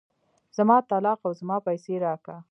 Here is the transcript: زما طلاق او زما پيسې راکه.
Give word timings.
زما 0.57 0.77
طلاق 0.89 1.19
او 1.27 1.31
زما 1.39 1.57
پيسې 1.67 1.93
راکه. 2.05 2.35